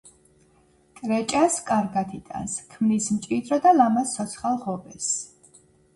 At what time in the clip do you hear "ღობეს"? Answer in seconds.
4.65-5.13